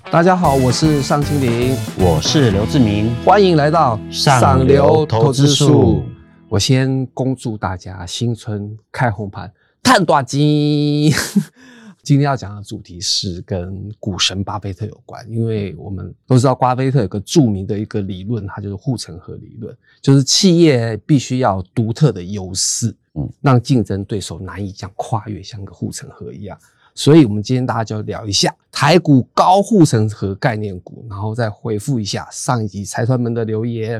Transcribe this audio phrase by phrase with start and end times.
[0.00, 6.02] 大家好，我是尚青林，我是刘志明，欢迎来到上流投资术。
[6.48, 9.52] 我先恭祝大家新春开红盘，
[9.82, 11.12] 探大金。
[12.02, 26.58] 今天要讲的主题是跟股神巴菲特有关，因为我们都知道巴菲特有个著名的一个理论，它就是护城河理论，就是企业必须要独特的优势，嗯，让竞争对手难以将跨越，像个护城河一样。
[26.94, 33.92] 所以，我们今天大家就聊一下台股高护城河概念股，然后再回复一下上一集财团们的留言。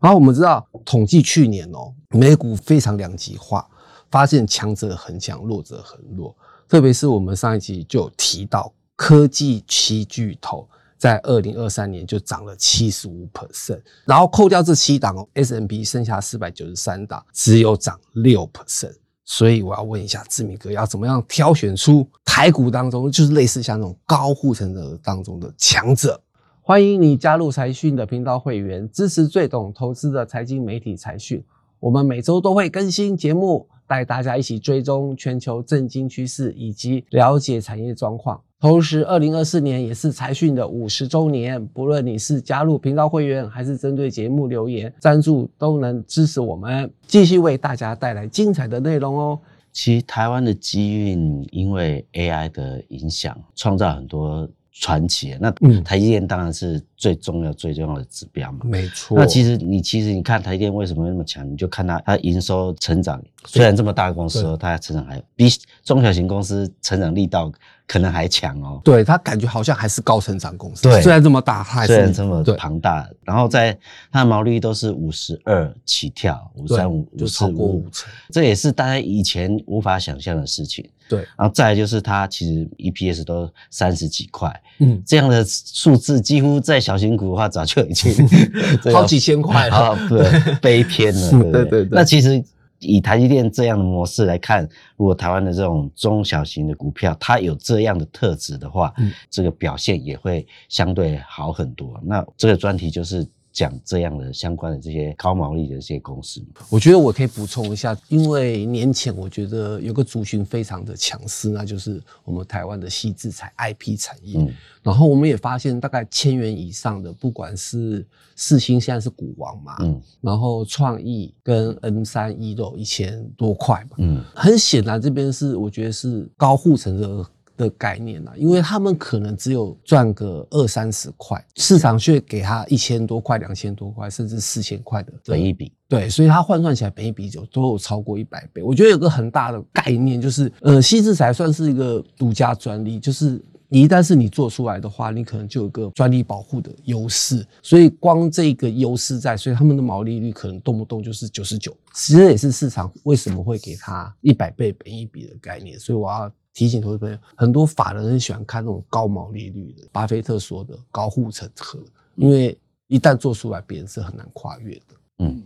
[0.00, 3.68] 然后我们知道，统计去年哦，美股非常两极化，
[4.10, 6.34] 发现强者很强，弱者很弱。
[6.68, 18.94] 特别是我们上一集就提到，科技七巨头在二零二三年就涨了七十五 percent，然后扣掉这七档哦，S M P 剩下四百九十三档只有涨六 percent，
[19.30, 26.18] 所以我要问一下志明哥，要怎么样挑选出台股当中就是类似像那种高护城河当中的强者？
[26.62, 31.44] 欢迎你加入财讯的频道会员，支持最懂投资的财经媒体财讯，
[31.78, 33.68] 我们每周都会更新节目。
[33.86, 38.38] 带大家一起追踪全球政经趋势以及了解产业状况。
[38.60, 49.38] 同时，二零二四年也是财讯的五十周年，不论你是加入频道会员，还是针对节目留言赞助，都能支持我们继续为大家带来精彩的内容哦。
[49.72, 54.48] 其实，台湾的机运因为 AI 的影响，创造很多
[54.80, 55.36] 传奇。
[55.40, 55.50] 那
[55.82, 56.82] 台积电当然是。
[56.98, 59.16] 最重要、最重要的指标嘛，没错。
[59.16, 65.48] 那其实你其实你看台积电为什么那么强，你就看它它营收成长，虽然这么大的公司，它成长还比
[65.84, 67.52] 中小型公司成长力道
[67.86, 68.80] 可能还强哦。
[68.82, 70.82] 对，它感觉好像还是高成长公司。
[70.82, 73.78] 对，虽然这么大，它虽然这么庞大，然后在
[74.10, 80.90] 它的毛利率都是五十二起跳，五三五就超过五成，这也是大家以前无法想象的事情。
[81.08, 86.78] 对，然后再就是它其实 EPS 都三十几块，嗯，这样的数字几乎在。
[86.88, 88.10] 小型股的话，早就已经
[88.94, 91.88] 好几千块了，对，悲偏了，对对对。
[91.90, 92.42] 那其实
[92.78, 98.94] 以台积电这样的模式来看，如果台湾的这种中小型的股票，它有这样的特质的话，
[99.28, 102.00] 这个表现也会相对好很多。
[102.02, 103.26] 那这个专题就是。
[103.58, 114.38] 讲这样的相关的这些高毛利的这些公司，我觉得我可以补充一下，因为年前我觉得有个族群非常的强势，那就是我们台湾的细制材 IP 产业。
[114.80, 127.26] 然后我们也发现，大概千元以上的，不管是四星现在是股王嘛，嗯，然后创意跟 M 三一都有一千多块嘛，嗯，很显然这边是我觉得是高护城的。
[127.58, 135.72] 的概念啊，因为他们可能只有赚个二三十块，市场却给他一千多块、两千多块，甚至四千块的本一笔。
[135.88, 138.62] 对，所以它换算起来本一笔就都有超过一百倍。
[138.62, 147.44] 我觉得有个很大的概念就是，呃，西制才算是一个独家专利，就是一旦是你做出来的话，你可能就有个专利保护的优势。
[147.62, 155.78] 所以光这个优势在，所以他们的毛利率可能动不动就是九十九，其实也是市场为什么会给他一百倍本一笔的概念。
[155.78, 156.30] 所以我要。
[156.52, 161.78] 提醒投资朋友，很多法人很喜欢看那种高毛利率的，巴菲特说的高护城河，
[162.16, 164.84] 因为一旦做出来，别人是很难跨越的。
[165.18, 165.42] 嗯。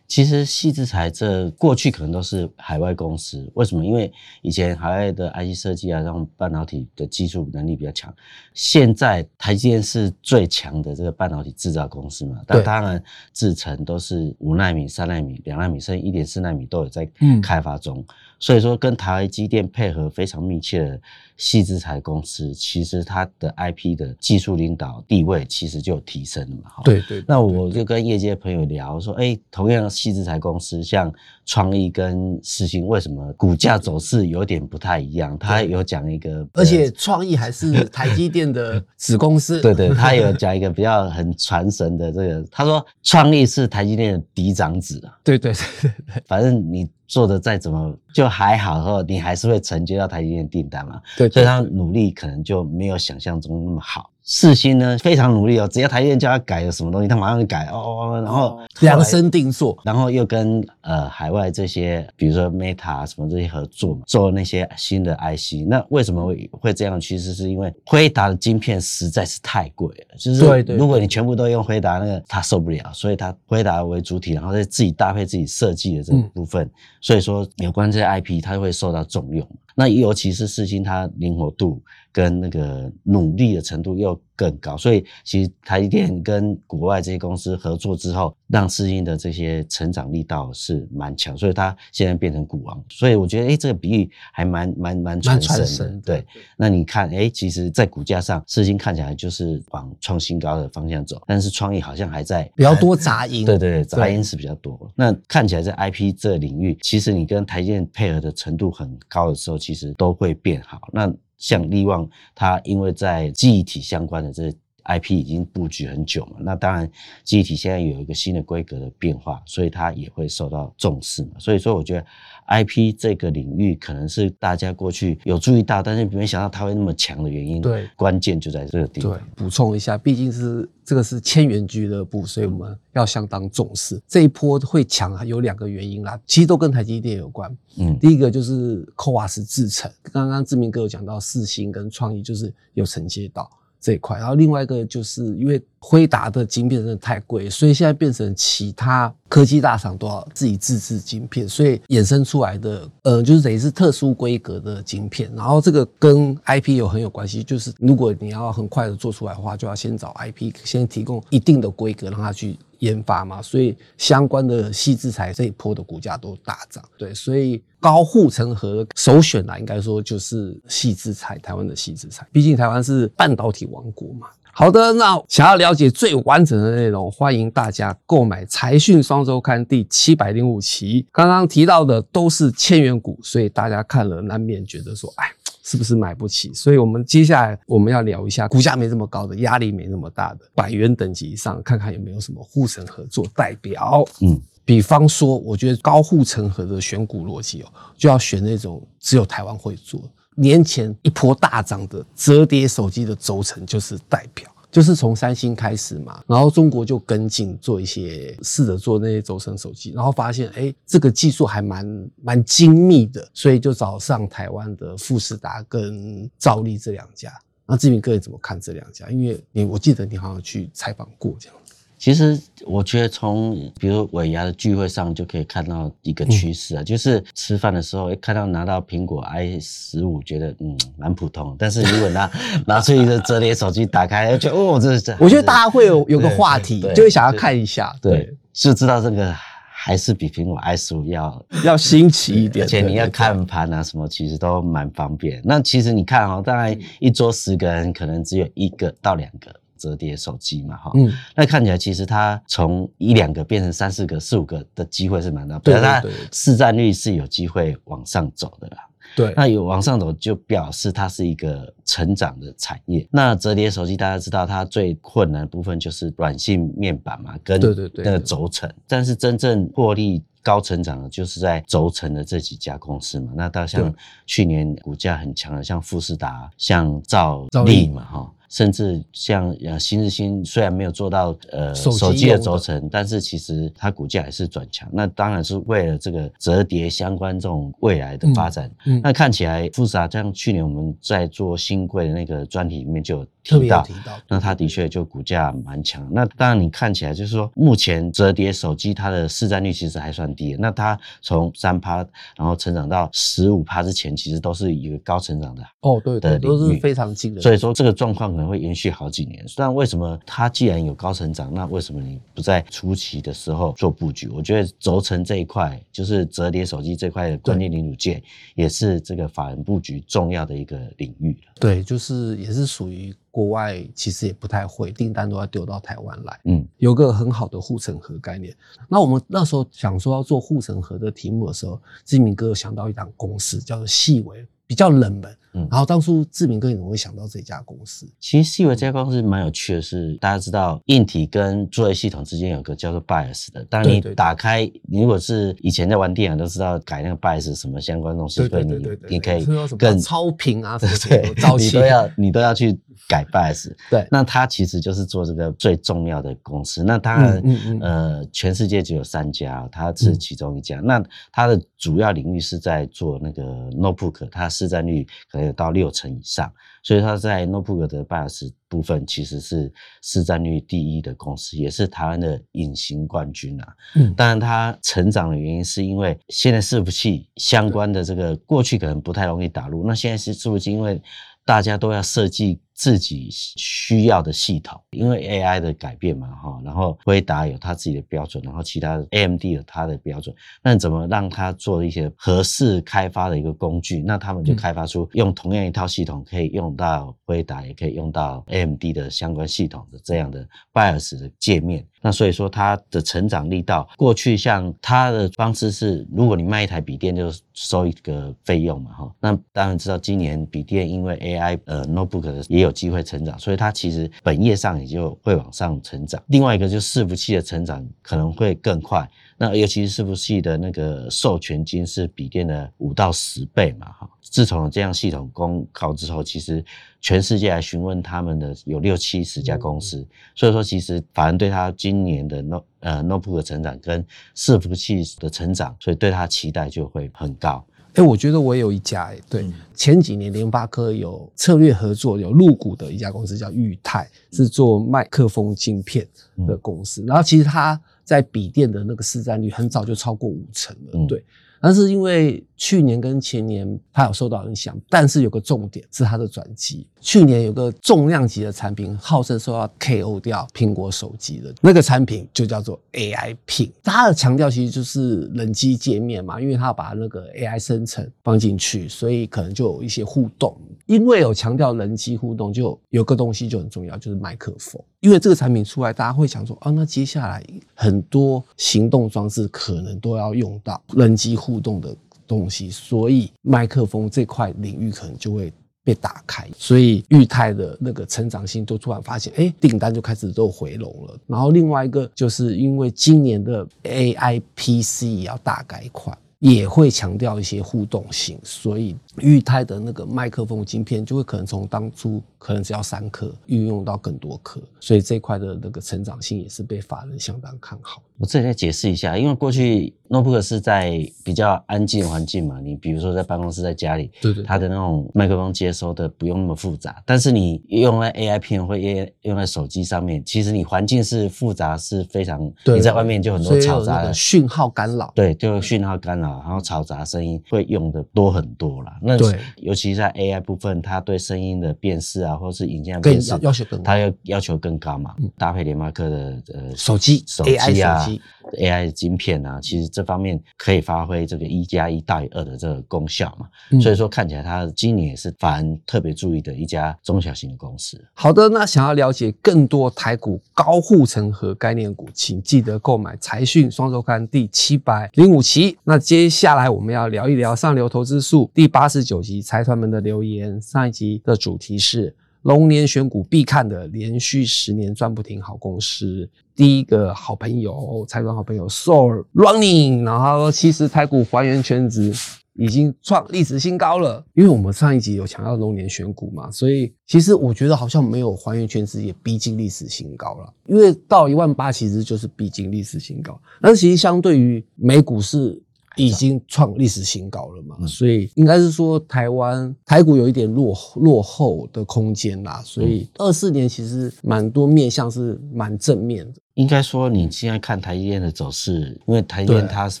[0.06, 3.84] 其实细制材这过去可能都是海外公司，为什么？
[3.84, 4.12] 因为
[4.42, 8.14] 以前海外的 IC 设计啊，这种半导体的技术能力比较强。
[8.52, 13.02] 现在台积电是最强的这个半导体制造公司嘛，但当然
[13.32, 17.08] 制程都是五纳米、三纳米、两纳米，甚至一点四纳米都有在
[17.42, 18.04] 开发中。
[18.38, 21.00] 所以说，跟台积电配合非常密切的
[21.38, 26.70] 细制材公司，其实它的 IP 的技术领导地位其实就有提升了嘛。
[26.84, 27.24] 对对。
[27.26, 29.88] 那我就跟业界朋友聊说，哎，同样。
[29.88, 31.12] 细制材公司像
[31.46, 35.38] 创意跟世星，为什么股价走势有点不太一样？
[35.38, 39.60] 他有讲一个，而且创意还是台积电的子公司。
[39.60, 45.16] 对对，他有讲一个比较很传神的这个，他说创意是台积电的嫡长子啊。
[45.22, 54.10] 对对对对，反正你做的再怎么就还好后，你还是会承接到台积电订单嘛，对，所以他努力可能就没有想象中那么好。
[54.26, 65.68] 四星呢非常努力哦，只要台积电叫他改了什么东西，他马上就改哦，然后量身定做，然后又跟呃海外这些，比如说 Meta 什么这些合作嘛，做那些新的 IC。
[65.68, 66.98] 那为什么会会这样？
[66.98, 70.40] 其实是因为辉达的晶片实在是太贵了，就是
[70.74, 76.70] 如果你全部都用辉达那个，他受不了，所以他辉达为主体，然后再自己搭配自己设计的这嗯部分，
[77.02, 79.46] 所以说有关这些 IP，它会受到重用。
[79.74, 81.82] 那尤其是四星，它灵活度
[82.12, 92.84] 跟那个努力的程度又更高，所以其实台积电跟国外这些公司合作之后，让四星的这些成长力道是蛮强，所以它现在变成股王。
[92.88, 96.00] 所以我觉得，哎，这个比喻还蛮蛮蛮蛮传神的。
[96.00, 96.26] 对，
[96.56, 103.44] 那你看，哎，其实，在股价上，四星看起来就是往创新高的方向走，但是创意好像还在比较多杂 音。
[103.44, 104.90] 对对对，杂音是比较多。
[104.94, 110.80] 那看起来在 IP 这领域，其实你跟台积电配合的程度很高的时候，其实都会变好。
[110.92, 111.12] 那
[111.44, 114.50] 像力旺，它因为在记忆体相关的这
[114.84, 116.90] IP 已经布局很久嘛，那当然
[117.22, 121.32] 记忆体现在有一个新的规格的变化，所以它也会受到重视嘛。
[121.38, 122.06] 所以说，我觉得
[122.48, 127.62] IP 这个领域可能是大家过去有注意到，但是没想到它会那么强的原因。
[127.62, 134.00] 对关键就在这个地方对方。，补充一下，毕竟是这个是千元俱乐部，所以我们要相当重视。
[134.06, 137.56] 这一波会强啊，有两个原因啦，其实都跟台积电有关。
[137.78, 143.50] 嗯第一个就是 CoWAS 制程，刚刚志明哥有讲到四星跟创意，就是有承接到
[143.80, 144.18] 这一块。
[144.18, 155.30] 然后另外一个就是因为辉达的晶片真的太贵，所以现在变成其他科技大厂都要自己自制晶片，所以衍生出来的呃，就是等于是特殊规格的晶片。
[155.36, 166.82] 然后这个跟 IP 有很有关系，就是如果你要很快的做出来的话，就要先找 IP 先提供一定的规格让它去研发嘛，所以相关的细制材这一波的股价都大涨。
[166.96, 174.28] 对，所以高护城河首选啦，应该说就是细制材，台湾的细制材，毕竟台湾是半导体王国嘛。
[174.56, 181.04] 好的，那想要了解最完整的内容，欢迎大家购买《财讯双周刊》第七百零五期。
[181.10, 185.26] 刚刚提到的都是千元股，所以大家看了难免觉得说，哎，
[185.64, 186.54] 是不是买不起？
[186.54, 194.04] 所以我们接下来我们要聊一下股价没这么高的、压力没那么大的百元等级以上，看看有没有什么护城河做代表。
[194.20, 197.66] 嗯，比方说，我觉得高护城河的选股逻辑哦，
[197.98, 200.00] 就要选那种只有台湾会做。
[200.34, 217.32] 年前一波大涨的折叠手机的轴承就是代表，就是从三星开始嘛，然后中国就跟进做一些试着做那些轴承手机，然后发现哎、这个技术还蛮蛮精密的，所以就找上台湾的富士达跟兆力这两家。
[217.66, 219.08] 那志明哥你怎么看这两家？
[219.08, 221.56] 因为你我记得你好像去采访过这样。
[222.04, 232.30] 其实我觉得从比如尾牙的聚会上就可以看到一个趋势啊，就是吃饭的时候，一看到拿到苹果 i 十五，觉得嗯蛮普通，但是如果拿
[232.66, 245.40] 拿出一个折叠手机打开，就哦这这，我觉得大家会有有个话题就会想要看一下，对，就知道这个还是比苹果 i 十五要要新奇一点，而且你要看盘啊什么，其实都蛮方便。
[245.42, 250.90] 那其实你看哦，大概一桌十个人，可能只有一个到两个折叠手机嘛，哈。
[250.94, 258.78] 嗯，那看起来其实它从一两个变成三四个、四五个的机会是蛮大，对表示它市占率是有机会往上走的啦。
[259.16, 263.06] 对，那有往上走，就表示它是一个成长的产业。
[263.12, 268.68] 那折叠手机大家知道，它最困难的部分就是软性面板嘛，跟对对对那个轴承。
[268.88, 273.32] 但是真正获利高成长的，就是在轴承的这几家公司嘛。
[273.36, 273.94] 那到像
[274.26, 278.32] 去年股价很强的，像富士达、像兆兆利利嘛，哈。
[278.54, 284.88] 甚至像呃新日新虽然没有做到呃手机的轴承，但是其实它股价也是转强。
[284.92, 288.70] 那当然是为了这个折叠相关这种未来的发展。
[288.86, 296.08] 嗯那看起来富士达像去年我们在做新贵的那个专题里面就有提到，提到，那它的确就股价蛮强。
[296.12, 300.58] 那当然你看起来就是说，目前折叠手机它的市占率其实还算低的。
[300.58, 301.96] 那它从三趴，
[302.36, 309.44] 然后成长到十五趴之前，其实都是一个高成长的哦，对对，的都是非常惊人的，所以说这个状况可能会延续好几年。
[309.56, 314.28] 但为什么它既然有高成长，那为什么你不在初期的时候做布局？
[314.28, 318.22] 我觉得轴承这一块，就是折叠手机这块的关键零组件，
[318.54, 321.52] 也是这个法人布局重要的一个领域了。
[321.58, 328.54] 对，就是也是属于国外，其实也不太会，订单都要丢到台湾来，嗯，有个很好的护城河概念。
[328.88, 335.66] 那我们那时候想说要做护城河的题目的时候，志明哥有想到一档公司叫做细微，比较冷门，嗯。
[335.70, 338.06] 然后当初志明哥你怎么会想到这家公司？
[338.20, 344.14] 其实细微这家公司蛮有趣的是，大家知道硬体跟作业系统之间有个叫做 BIOS 的，当你对对对。
[344.14, 353.72] 打开，你如果是以前在玩电脑都知道改那个 BIOS 什么相关东西，所以你你可以是说什么更超频啊， 对，早期你都要你都要去改 BIOS。
[353.90, 356.82] 对那它其实就是做这个最重要的公司。
[356.84, 360.80] 那当然，嗯嗯嗯呃，全世界只有三家，它是其中一家。
[360.80, 369.72] 那它的主要领域是在做那个 notebook，它市占率可能有到六成以上，所以它在 notebook 的 BIOS 部分其实是
[370.02, 373.74] 市占率第一的公司，也是台湾的隐形冠军啊。
[373.94, 381.00] 嗯当然，它成长的原因是因为现在伺服器相关的这个过去可能不太容易打入，那现在是伺服器，因为
[381.44, 394.02] 大家都要设计自己需要的系统，因为 AI 的改变嘛，哈，然后辉达有它自己的标准，然后其他的 AMD 有它的标准，那怎么让它做一些合适开发的一个工具？
[394.02, 401.86] 那他们就嗯开发出用同样一套系统可以用到辉达，也可以用到 AMD 的相关系统的这样的 BIOS 的界面。
[402.04, 416.22] 那所以说它的成长力道，过去像它的方式是，如果你卖一台笔电就收一个费用嘛，哈，那当然知道今年笔电因为 AI 呃 notebook 也有机会成长，所以它其实本业上也就会往上成长。
[416.26, 424.08] 另外一个就是伺服器的成长可能会更快，那尤其是伺服器的那个授权金是笔电的五到十倍嘛，哈。
[424.22, 426.64] 自从有这样系统公告之后，其实
[427.00, 437.64] 全世界来询问他们的有六七十家公司，所以说其实法人对他今年的 no 呃 notebook 的成长跟伺服器的成长，所以对他期待就会很高。
[437.94, 446.04] 哎、我觉得我也有一家哎、对，嗯前几年联发科有策略合作，有入股的一家公司叫裕泰，是做麦克风镜片
[446.44, 447.04] 的公司。
[447.06, 451.24] 然后其实它在笔电的那个市占率很早就超过五成了，嗯对。
[451.60, 456.86] 但是因为去年跟前年它有受到影响，但是有个重点是它的转机。
[457.00, 463.70] 去年有个重量级的产品，号称说要 KO 掉苹果手机的那个产品，就叫做 AI Pin。
[463.82, 470.54] 它的强调其实就是人机界面嘛，因为它把那个 AI 生成放进去，所以可能就有一些互动。
[470.84, 474.84] 因为有强调人机互动，就有个东西就很重要，就是麦克风。
[475.04, 477.44] 因为这个产品出来，大家会想说，啊，那接下来
[477.74, 481.94] 很多行动装置可能都要用到人机互动的
[482.26, 485.52] 东西，所以麦克风这块领域可能就会
[485.84, 491.14] 被打开，所以裕泰的那个成长性都突然发现，哎，订单就开始都回笼了。
[491.26, 496.16] 然后另外一个就是因为今年的 AI PC 也要大改款。
[496.44, 508.02] 也会强调一些互动性，所以裕泰的那个麦克风晶片就会可能从当初可能只要三颗，运用到更多颗，所以这块的那个成长性也是被法人相当看好。
[508.18, 517.02] 我这里再解释一下，因为过去 notebook 是在比较安静的环境嘛，你比如说在办公室、在家里，对对它的那种麦克风接收的不用那么复杂。
[517.06, 525.10] 但是你用在 AI 片或用用在手机上面，其实你环境是复杂，是非常你在外面就很多嘈杂的讯号干扰。
[525.16, 528.96] 对，就讯号干扰，然后嘈杂声音会用的多很多啦。
[529.02, 535.14] 那对尤其在 AI 部分，它对声音的辨识啊，或是影像更辨识要要求更高它要要求更高嘛。
[535.36, 538.20] 搭配联发科的呃手机手 AI 机啊手机
[538.58, 543.46] AI 晶片啊，其实这方面可以发挥这个一加一大于二的这个功效嘛。
[543.70, 548.02] 嗯所以说看起来它今年也是法人特别注意的一家中小型的公司。
[548.14, 555.76] 好的，那想要了解更多台股高护城河概念股，请记得购买财讯双周刊第七百零五期。
[555.84, 560.58] 那接接下来我们要聊一聊上流投资术第八十九集财团们的留言。
[560.58, 566.26] 上一集的主题是龙年选股必看的连续十年赚不停好公司。
[566.56, 572.14] 第一个好朋友，财团好朋友 Soul Running，然后他说其实台股还原全值。
[572.56, 580.54] 已经创历史新高了，因为我们上一集有强调龙年选股嘛，所以其实我觉得好像没有还原全值也逼近历史新高了。
[580.66, 585.60] 因为到一万八其实就是逼近历史新高，但是其实相对于美股是
[585.96, 587.88] 已经创历史新高了嘛，嗯。
[587.88, 596.40] 所以应该是说台湾台股有一点落落后的空间啦，所以二四年其实蛮多面向是蛮正面的。
[596.54, 600.00] 应该说，你现在看台积电的走势，因为台积电它是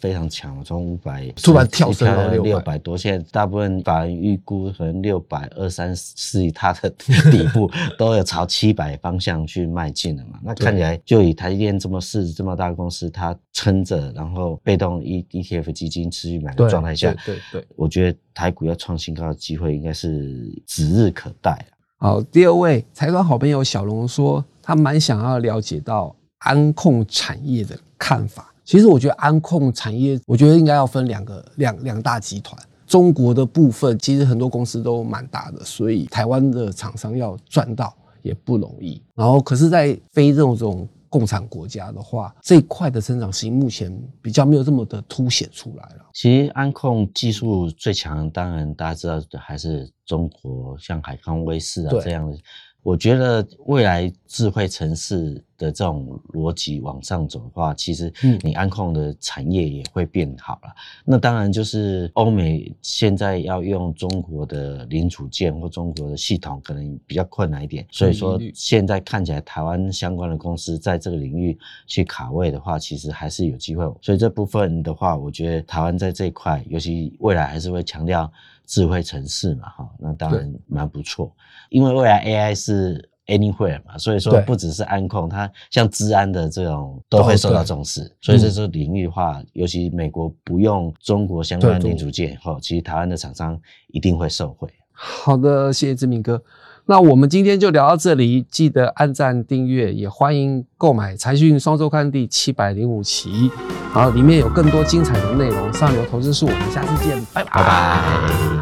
[0.00, 10.40] 非常强，从五百突然跳升到六600百多，现在大部分法人预估可能六百二三四，它的底部 都有朝七百方向去迈进了嘛。
[10.42, 21.78] 那看起来，就以台积电这么市值这么大的公司，它撑着，然后被动 E ETF 基金持续买的对状态下，对对对我觉得台股要创新高的机会应该是指日可待啊。
[21.98, 28.52] 好，第二位财团好朋友小龙说，他蛮想要了解到安控产业的看法。
[28.62, 32.60] 其实我觉得安控产业，我觉得应该要分两个两两大集团。
[32.86, 39.00] 中国的部分，其实很多公司都蛮大的，所以台湾的厂商要赚到也不容易。
[39.14, 46.06] 然后，可是，在非这种这种共产国家的话，这一块的成长性目前比较没有这么的凸显出来了。
[46.12, 52.36] 其实安控技术最强，当然大家知道的还是中国，像海康威视啊对这样的。
[52.82, 60.72] 我觉得未来智慧城市的这种逻辑往上走的话，其实嗯你安控的产业也会变好了。
[61.04, 67.86] 那当然就是欧美现在要用中国的零组件或中国的系统，可能比较困难一点。
[67.90, 73.84] 所以说现在看起来台湾相关的公司在这个领域去卡位的话，其实还是有机会。
[74.00, 78.32] 所以这部分的话，我觉得台湾在这一块，尤其未来还是会强调
[78.70, 81.34] 智慧城市嘛，哈，那当然蛮不错。
[81.70, 88.00] 因为未来 AI 是 anywhere 嘛，所以说不只是安控，它像治安的这种都会受到重视。
[88.20, 94.68] 所以在这个领域的话，尤其美国不用中国相关零组件，哈，其实台湾的厂商一定会受惠。
[94.92, 96.40] 好的，谢谢志明哥。
[96.86, 103.48] 那我们今天就聊到这里，记得按赞、订阅，也欢迎购买《财讯双周刊》第七百零五期，
[103.92, 105.72] 好，里面有更多精彩的内容。
[105.72, 108.59] 上流投资术，我们下次见，拜拜拜拜。